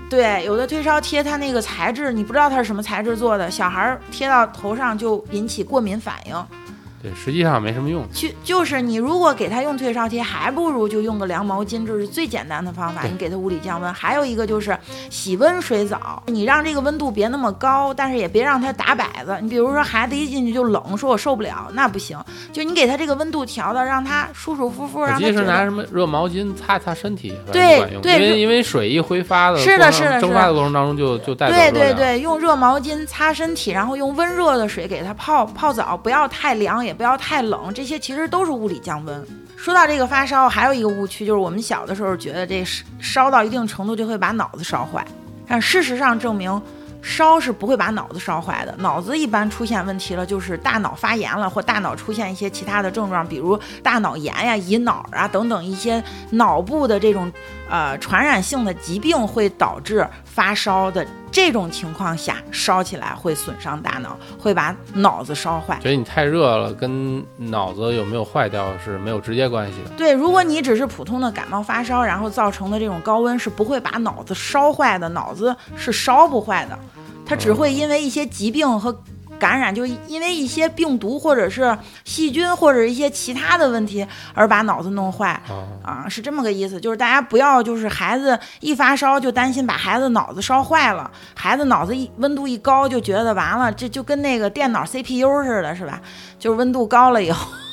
[0.10, 6.69] 对，有的退烧贴它那个材质，你不知道它是什么材质做的，小孩儿贴到头上就引起过敏反应。
[7.02, 8.06] 对，实际上没什么用。
[8.12, 13.04] 就就是你如果给他用退烧贴，还不如就用个凉毛巾，这是最简单的方法。
[13.04, 13.94] 你给他物理降温。
[13.94, 14.78] 还有一个就是
[15.10, 19.38] 洗温水澡，你让这个温度别那么高，但是也别让他打摆子。
[19.42, 22.18] 你比如说孩子一进去就冷，说我受不了，那不行。
[22.52, 27.80] 就你给他这个温度调的，让他舒舒服服，我让他觉得记得是拿什么热毛巾擦擦身体，对。
[28.02, 31.72] 对因为因为水一挥发的是的是的蒸发的过程当中就就带走对。
[31.72, 39.26] 对对，用热毛巾擦身体，然后用温热的水给他泡泡澡，不要太凉，也也不要太冷，这些其实都是物理降温。
[39.56, 45.06] 说到这个发烧，还有一个误区就是我们小的时候觉得这烧烧到一定程度就会把脑子烧坏，
[45.48, 46.62] 但事实上证明。
[47.02, 57.32] 烧是不会把脑子烧坏的，脑子一般出现问题了，就是大脑发炎了，或大脑出现一些其他的症状，比如大脑炎呀、乙脑啊等等一些脑部的这种
[57.70, 65.78] 呃传染性的疾病，会导致发烧的这种情况下，烧起来会损伤大脑，会把脑子烧坏。
[65.82, 69.90] 觉得你太热了，跟脑子有没有坏掉是没有直接关系的。
[69.96, 76.78] 对，如果你只是普通的感冒发烧，然后造成的这种高温是不会把脑子烧坏的，脑子是烧不坏的，
[77.26, 78.92] 它只会因为一些疾病和
[79.40, 85.30] 感染，就因为一些病毒或者是细菌或者一些其他的问题而把脑子弄坏。
[85.48, 96.02] 啊，啊，是这么个意思，就是大家不要就是孩子一发烧就担心把孩子脑子烧坏了，孩子脑子一温度一高就觉得完了，这就跟那个电脑 CPU 似的，是吧？
[96.38, 97.32] 就是温度高了以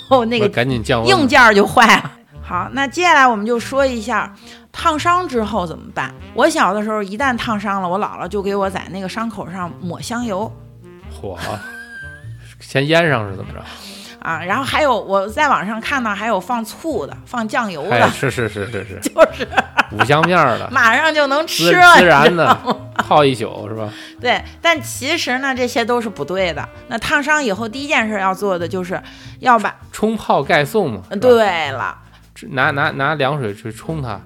[0.09, 1.09] 后，那个赶紧降温。
[1.09, 2.13] 硬件儿就坏了。
[2.43, 4.33] 好，那接下来我们就说一下
[4.71, 6.15] 烫伤之后怎么办。
[6.33, 10.51] 我小的时候一旦烫伤了，我姥姥就给我在那个伤口上抹香油
[11.21, 11.39] 火，
[12.61, 13.63] 先腌上是怎么着？
[14.21, 19.47] 啊，然后还有我在网上看到还有放醋的，放酱油哎，的，是是是是是， 就是
[19.93, 22.53] 五香面儿的， 马上就能吃了，孜然的
[22.97, 23.89] 泡一宿是吧？
[24.21, 26.69] 对，但其实呢，这些都是不对的。
[26.89, 29.01] 那烫伤以后，第一件事要做的就是
[29.39, 31.03] 要把，冲泡盖送嘛。
[31.21, 31.97] 对了，
[32.51, 34.21] 拿拿拿凉水去冲它，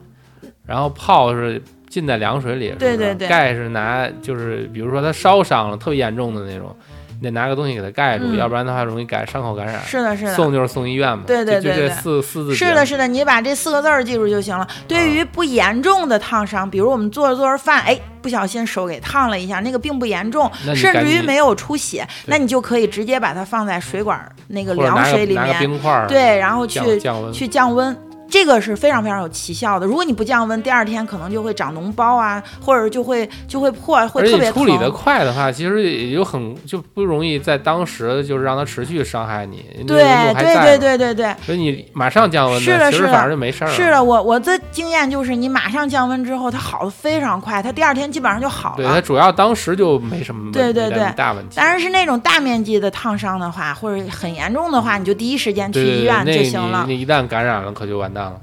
[0.64, 2.74] 然后泡是浸在凉水里。
[2.78, 6.74] 对对对盖是拿就是比如说它烧伤了，特别严重的那种，
[7.18, 9.82] 你得拿个东西给它盖住，嗯要不然的话容易感伤口感染。
[9.82, 11.24] 是的，是的，送就是送医院嘛。
[11.26, 14.66] 对对就就这对对四四字是的，是的，你把这四个字儿记住就行了。
[14.88, 27.32] 对于不严重的烫伤，比如我们做着做着饭，哎，不小心手给烫了一下，那个并不严重，甚至于没有出血，那你就可以直接把它放在水管那个凉水里面，冰块对，然后去降。
[27.32, 27.94] 去降温。
[28.30, 29.86] 这个是非常非常有奇效的。
[29.86, 34.90] 如果你不降温，第二天可能就会长脓包啊，或者就会就会破，会特别你处理的。
[34.90, 43.74] 快的话，其实也就很就不容易在当时就是让它持续伤害你，对对，对对对对，所以你马上降温是的是的其实反而就没事儿了。
[43.74, 49.00] 是的，我我的经验就是，你马上降温之后，它好的非常快，它第二天基本上就好了对，它。
[49.10, 51.56] 主要当时就没什么问对对对大问题。
[51.56, 56.94] 当然是那种大面积的烫伤的话，或者很严重的话，你就第一时间去医院就行了你。
[56.94, 58.40] 你一旦感染了，可就完蛋了。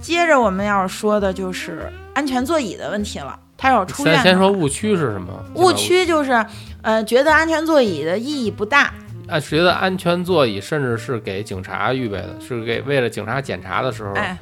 [0.00, 3.38] 接着我们要说的就是安全座椅的问题了。
[3.56, 5.32] 他要出院先，先说误区是什么？
[5.56, 6.46] 误区就是，
[6.82, 8.94] 呃，觉得安全座椅的意义不大。
[9.26, 14.38] 啊，觉得安全座椅甚至是给警察预备的，是给为了警察检查的时候哎，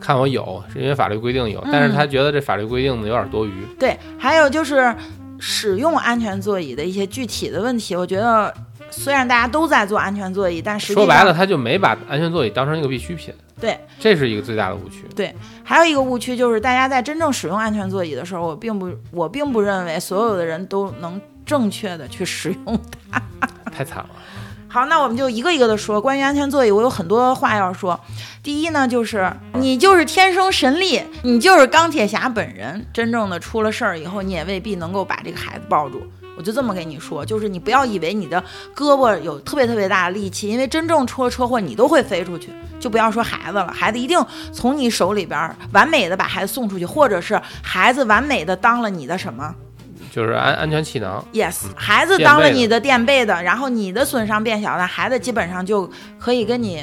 [0.00, 3.52] 看我有，是因为法律规定有，嗯但是他觉得这法律规定的有点多余。
[3.80, 4.94] 对，还有就是
[5.40, 8.54] 使用安全座椅的一些具体的问题，我觉得
[8.92, 13.34] 虽然大家都在做安全座椅，但实际说白了，他就没把安全座椅当成一个必需品。
[13.60, 15.04] 对，这是一个最大的误区。
[15.14, 23.22] 对还有一个误区就是，大家在真正使用安全座椅的时候，我并不我并不认为所有的人都能正确的去使用它。
[23.70, 24.10] 太惨了。
[24.66, 26.00] 好，那我们就一个一个的说。
[26.00, 27.98] 关于安全座椅，我有很多话要说。
[28.40, 32.86] 第一呢，就是你就是天生神力，你就是钢铁侠本人。
[32.92, 36.00] 真正的出了事儿以后，你也未必能够把这个孩子抱住。
[36.40, 38.42] 我就这么跟你说，就是你不要以为你的
[38.74, 42.48] 胳膊有特别特别大的力气，因为真正出了车祸，你都会飞出去。
[42.80, 44.18] 就不要说孩子了，孩子一定
[44.54, 49.54] 从你手里边儿完美的把孩子送出去，或者是孩子完美的当了你的什么
[50.10, 56.78] 就是安安全气囊，？Yes，孩子当了你的垫背的，然后你的损伤变小，了孩子基本上就可以跟你，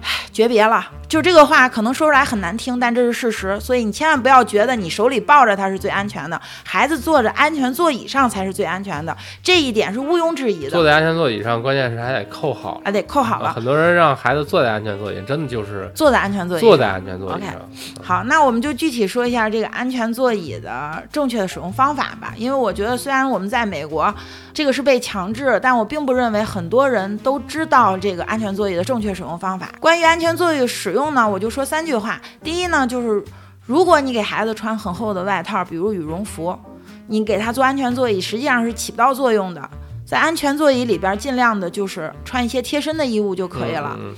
[0.00, 0.08] 唉，
[0.38, 0.86] 诀别了。
[1.08, 10.70] 就这个话可能说出来很难听，但这是事实，所以你千万不要觉得你手里抱着它是最安全的，孩子坐着安全座椅上才是最安全的，这一点是毋庸置疑的。
[10.70, 12.80] 坐在安全座椅上，关键是还得扣好。
[12.84, 16.60] 啊，得扣好了，啊很多人让孩子坐在安全座椅，真的就是坐在安全座椅。
[16.60, 17.54] 坐在安全座椅上。
[18.00, 22.32] 好，那我们就具体说一下这个安全座椅的正确的使用方法吧。
[22.36, 24.14] 因为我觉得，虽然我们在美国
[24.54, 29.70] 这个是被强制，但我并不认为很多人都知道这个安全座椅的正确使用方法。
[29.80, 32.20] 关于安全座椅的使用呢，我就说三句话。
[32.42, 33.22] 第一呢，就是
[33.66, 36.58] 如果你给孩子穿很厚的外套，比如羽绒服，
[37.06, 39.68] 你给他做安全座椅，实际上是起不到作用的。
[40.06, 44.14] 在安全座椅里边尽量的就是穿一些贴身的衣物就可以了，嗯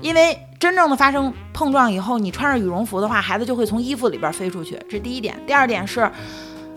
[0.00, 5.38] 因为真正的发生碰撞以后，你穿上羽绒服的话，孩子就会从衣服里边飞出去，这是第一点。
[5.46, 6.10] 第二点是，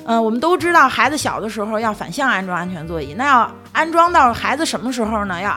[0.05, 5.41] 嗯，我们都知道孩子小的时候要反向安装安全座椅，那要安装到孩子什么时候呢？
[5.41, 5.51] 要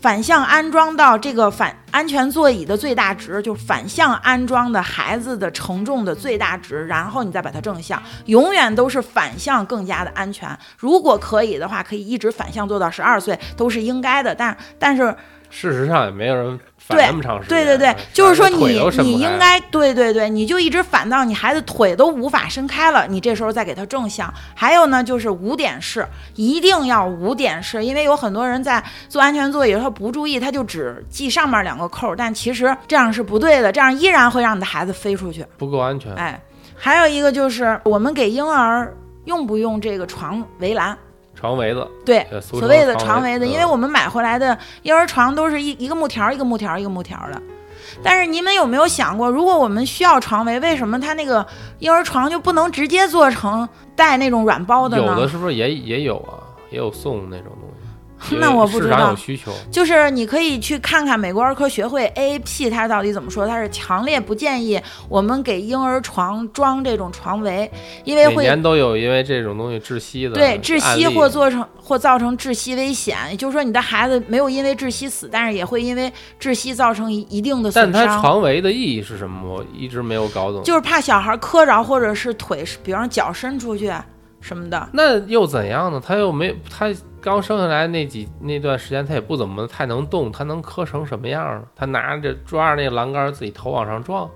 [0.00, 10.48] 反向安装到这个反安全座椅的最大值，就反向安装的孩子的承重的最大值，然后你再把它正向，永远都是反向更加的安全。
[10.78, 15.14] 如果可以的话，可以一直反向做到十二岁都是应该的，但但是
[15.48, 17.48] 事实上也没有人反对那么长时间。
[17.48, 24.32] 对对对啊，就是说你你应该对对对，你就一直反到你孩子腿都无法伸开了，你这时候再给他正向。
[24.54, 35.44] 还有呢，就是五点式，一定要五点式，因为有很多人在做安全座椅的时候不注意，他就只系上面两个扣，但其实这样是不对的，这样依然会让你的孩子飞出去。
[35.58, 36.14] 不够安全。
[36.14, 36.40] 哎，
[36.76, 38.94] 还有一个就是我们给婴儿
[39.24, 40.96] 用不用这个床围栏？
[41.36, 47.40] 床围子，对，呃所谓的床围子，因为嗯我们买回来的婴儿床都是一一个木条一个木条一个木条的。
[48.02, 51.46] 但是你们有没有想过，如果我们需要床围，为什么它那个
[51.78, 55.04] 婴儿床就不能直接做成带那种软包的呢？
[55.06, 56.40] 有的是不是也也有啊？
[56.70, 57.75] 也有送那种东西。
[58.32, 59.52] 那我不知市场道有需求。
[59.70, 67.70] 就是你可以去看看美国儿科学会 AAP 它到底怎么说，它是强烈不建议我们给婴儿床装这种床围，
[68.04, 78.06] 因为每会年都有因为这种东西窒息的对窒息或做成或造成窒息危险，也就是说你的孩子没有因为窒息死，但是也会因为窒息造成一一定的但它。
[78.20, 79.46] 床围的意义是什么？
[79.46, 80.62] 我一直没有搞懂。
[80.62, 83.92] 就是怕小孩磕着，或者是腿，比方脚伸出去
[84.46, 84.88] 什么的。
[84.92, 86.00] 那又怎样呢？
[86.04, 86.86] 他又没他
[87.20, 91.62] 刚生下来那几那段时间，他也不怎么太能动，他能磕成什么样呢？
[91.74, 94.30] 他拿着抓着那栏杆自己头往上撞，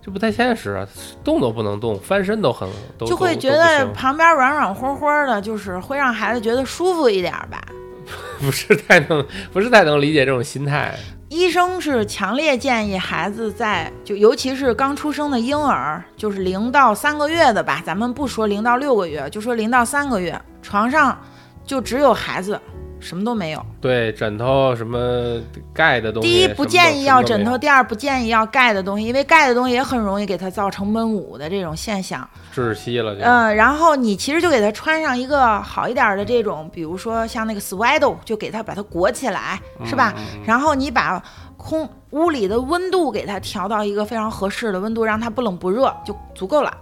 [0.00, 0.86] 这不太现实啊！
[1.24, 7.60] 动都不能动，翻身都很都就会都觉得旁边软软和和的，就是会让孩子觉得舒服一点吧。
[8.38, 10.94] 不是太能不是太能理解这种心态。
[11.34, 21.18] 医生是强烈建议孩子在就尤其是刚出生的婴儿，就是零到三个月的吧，咱们不说零到六个月，就说零到三个月，床上
[21.66, 22.60] 就只有孩子，
[23.04, 23.64] 什么都没有。
[23.80, 25.38] 对枕头什么
[25.72, 27.44] 盖的东西，第一，不建议要枕。
[27.44, 32.26] 头；第二，不建议要盖的东西，因为盖的东西也很容易给它造成闷捂的这种现象。
[32.54, 33.22] 窒息了就。
[33.22, 40.14] 嗯，然后你其实就给它穿上一个好一点的这种，比如说像那个 swaddle，就给它把它裹起来，是吧？
[40.46, 41.22] 然后你把
[41.58, 46.74] 空屋里的温度给它调到一个非常合适的温度，让它不冷不热就足够了。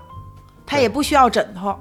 [0.65, 1.77] 它也不需要枕头，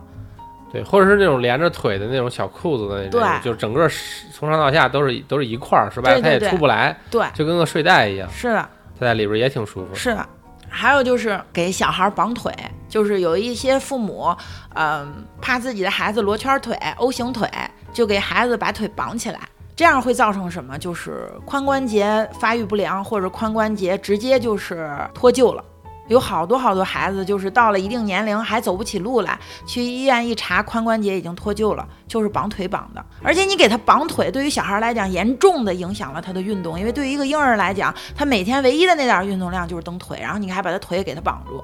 [0.71, 6.11] 对，或者是那种连着腿的那种小裤子的那种，对就整个是从上到下都是都是一块儿，是吧？
[6.21, 9.93] 它也出不来，对，就跟个睡袋一样，是的，它在里边也挺舒服。
[9.93, 10.25] 是的。
[10.73, 12.49] 还有就是给小孩绑腿，
[12.87, 14.33] 就是有一些父母，
[14.75, 17.45] 嗯、怕自己的孩子罗圈腿、O 型腿，
[17.91, 19.39] 就给孩子把腿绑起来。
[19.75, 20.77] 这样会造成什么？
[20.77, 25.61] 就是髋关节发育不良，或者髋关节直接就是脱臼了。
[26.11, 33.03] 有好多好多孩子，就是到了一定年龄还走不起路来，去医院一查，髋关节已经脱臼了，就是绑腿绑的。
[33.23, 41.63] 而且你给他绑腿，对于小孩来讲，严重的影响了他的运动，因为对于一个婴儿来讲，他每天唯一的那点儿运动量就是蹬腿，然后你还把他腿给他绑住，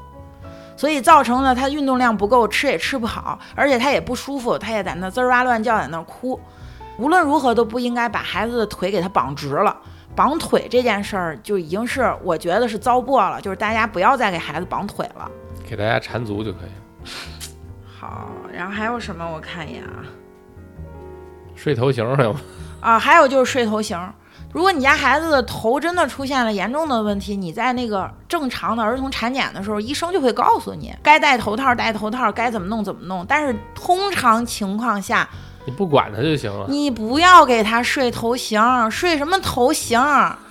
[0.77, 6.39] 所以造成了他运动量不够，吃也吃不好，而且他也不舒服，他也在那滋儿哇乱叫，在那哭。
[6.97, 9.75] 无论如何都不应该把孩子的腿给他绑直了。
[10.17, 15.30] 绑腿这件事儿就已经是我觉得是糟粕了，就是大家不要再给孩子绑腿了。
[15.69, 17.12] 给大家缠足就可以了。
[17.86, 19.23] 好，然后还有什么？
[19.32, 20.01] 我看一眼啊。
[21.53, 22.41] 睡头型还有吗？
[22.82, 23.95] 啊，还有就是睡头型。
[24.51, 33.23] 如果你家孩子的头真的出现了严重的问题，你在那个正常的儿童产检的时候，医生就会告诉你该戴头套戴头套，该怎么弄怎么弄。
[33.27, 35.30] 但是通常情况下，
[35.67, 36.65] 你不管他就行了。
[36.69, 40.01] 你不要给他睡头型，睡什么头型？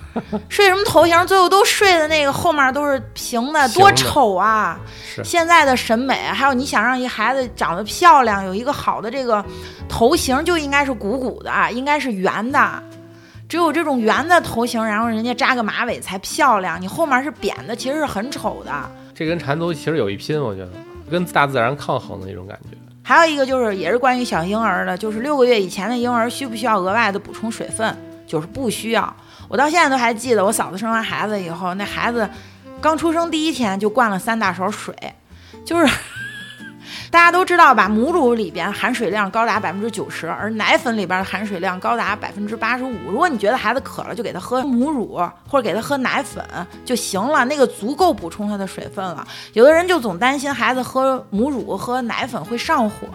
[0.47, 1.25] 睡什么头型？
[1.25, 4.79] 最后都睡的那个后面都是平的，多丑啊！
[5.23, 9.43] 现在的审美，还有你想让一孩子长得漂亮，有一个好的这个
[9.89, 12.83] 头型，就应该是鼓鼓的，应该是圆的。
[13.49, 16.79] 只有这种圆的头型，然后人家扎个马尾才漂亮。
[16.81, 18.71] 你后面是扁的，其实是很丑的。
[19.15, 20.69] 这跟缠足其实有一拼，我觉得
[21.09, 22.77] 跟大自然抗衡的那种感觉。
[23.07, 27.97] 还有一个就是，也是关于小婴儿的，就是六个月以前的婴儿需不需要额外的补充水分？
[28.27, 29.15] 就是不需要。
[29.47, 32.29] 我到现在都还记得，我嫂子生完孩子以后，那孩子
[32.81, 34.93] 刚出生第一天就灌了三大勺水，
[35.65, 35.87] 就是
[37.09, 37.87] 大家都知道吧？
[37.87, 42.93] 母乳里边含水量高达百分之九十，而奶粉里边的含水量高达百分之八十五。
[43.09, 46.43] 如果你觉得孩子渴了，就给他喝母乳或者给他喝奶粉
[46.83, 49.25] 就行了，那个足够补充他的水分了。
[49.53, 53.07] 有的人就总担心孩子喝母乳、喝奶粉会上火，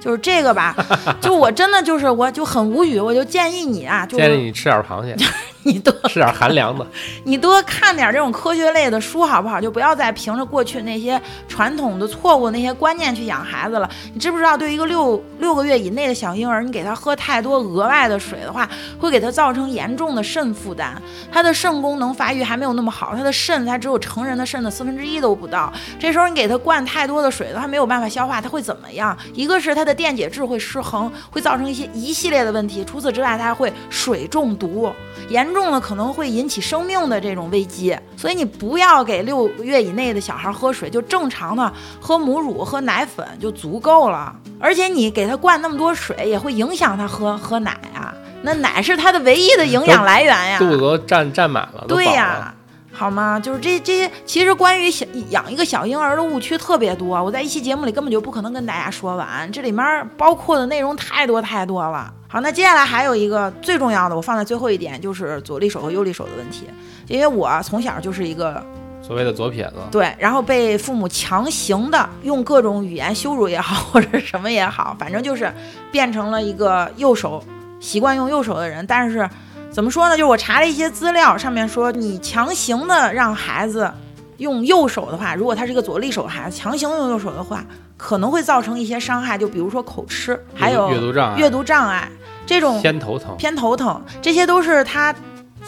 [0.00, 0.74] 就是这个吧？
[1.20, 5.16] 就我真的就是我就很无语，我就建议你啊，就建议你吃点螃蟹，
[5.72, 6.86] 你多吃点寒凉的。
[7.24, 9.60] 你多看点这种科学类的书好不好？
[9.60, 13.90] 就不要再凭着过去那些传统的错误那些观念去养孩子了。
[14.14, 21.02] 你知不知道，对于一个六六个月以内的小婴儿，你给他喝太多额外的水的话，会给他造成严重的肾负担。
[21.32, 25.72] 他的肾功能发育还没有那么好，他的肾才只有成人的肾的四分之一都不到。
[25.98, 29.16] 这时候你给他灌太多的水，他没有办法消化，他会怎么样？
[29.34, 32.84] 一个是他的电解质会失衡，会造成一些一系列的问题。
[32.84, 34.88] 除此之外，他还会水中毒，
[35.28, 37.96] 严重了可能会引起生命的这种危机。
[38.16, 44.32] 所以你不要给六个月以内的小孩喝水，就正常的喝母乳、喝奶粉就足够了。
[44.60, 48.14] 而且你给他灌那么多水，也会影响他喝喝奶啊。
[48.42, 51.84] 那奶是他的唯一的营养来源呀，肚子都占占满了。
[51.88, 52.54] 对呀，
[52.96, 53.38] 好吗？
[53.38, 62.10] 就是这这些，其实关于小养一个小婴儿的误区特别多，我在一期节目里根本就不可能跟大家说完，这里面包括的内容太多太多了。
[62.26, 66.66] 好，那接下来还有一个最重要的，我放在最后一点，就是左利手和右利手的问题，
[67.06, 68.64] 因为我从小就是一个。
[69.02, 75.52] 所谓的左撇子，对，然后被父母强行的用各种语言羞辱也好，或者什么也好，反正就是
[75.92, 77.40] 变成了一个右手
[77.78, 78.84] 习惯用右手的人。
[78.84, 79.28] 但是
[79.70, 80.16] 怎么说呢？
[80.16, 83.92] 就是我查了一些资料，上面说你强行的让孩子
[84.38, 87.64] 用右手的话，如果他是一个左利手孩子，强行用右手的话，
[87.96, 92.08] 可能会造成一些伤害，就比如说口吃，还有阅读障碍、阅读障碍
[92.46, 95.14] 这种偏头疼、偏头疼，这些都是他。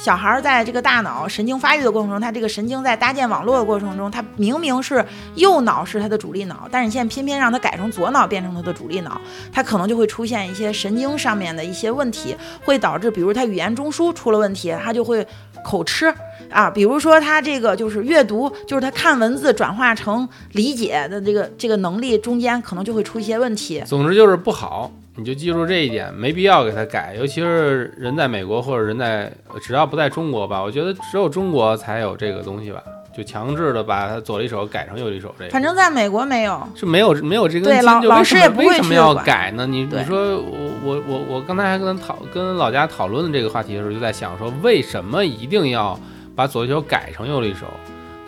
[0.01, 9.21] 小孩儿在这个大脑神经发育的过程中，他这个神经在搭建网络的过程中，他明明是右脑是他的主力脑，但是你现在偏偏让他改成左脑变成他的主力脑，
[9.53, 12.35] 他可能就会出现一些神经上面的一些问题，
[12.65, 15.27] 会导致比如他语言中枢出了问题，他就会
[15.65, 16.15] 口吃
[16.49, 23.83] 啊，比如说他这个就是阅读，就是他看文字转化成理解的这个这个能力中间可能就会出一些问题。
[23.85, 24.91] 总之就是不好。
[25.19, 29.29] 你就记住这一点，没必要给他改，尤其是人在美国或者人在，
[29.61, 32.81] 只要不在中国吧，我觉得只有中国才有这个东西吧，
[33.13, 35.51] 就强制的把他左一手改成右一手这个。
[35.51, 39.67] 反正在美国没有，是没有没有这根筋，老老师也不会为什么要改呢？
[39.67, 45.99] 你你说我我我我刚才还跟讨跟老家讨论这个话题的时候，就在想说，为什么一定要
[46.37, 47.67] 把左一手改成右一手？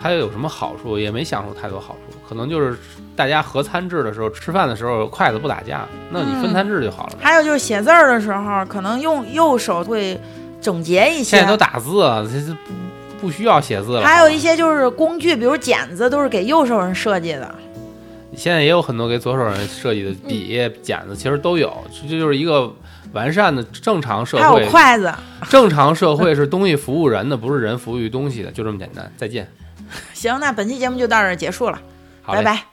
[0.01, 0.99] 它又有什么好处？
[0.99, 2.77] 也没想出太多好处，可能就是
[3.21, 7.13] 大家合餐制的时候，吃饭的时候筷子不打架，那你分餐制就好了。
[7.21, 10.19] 还有就是写字儿的时候，可能用右手会
[10.59, 11.37] 整洁一些。
[11.37, 12.01] 现在都打字，
[12.33, 12.73] 这这不
[13.21, 14.03] 不需要写字了。
[14.03, 17.55] 还有一些就是工具，比如剪子，都是给右手人设计的。
[18.35, 21.71] 现在也有很多给左手人设计的笔、剪子，其实都有。
[22.09, 22.75] 这就是一个
[23.13, 24.43] 完善的正常社会。
[24.43, 25.13] 还有筷子。
[25.51, 29.13] 正常社会是东西服务人的，不是人服务于东西的，就这么简单。
[29.19, 29.47] 再见。
[30.15, 31.79] 行，那本期节目就到这儿结束了，
[32.25, 32.65] 拜拜。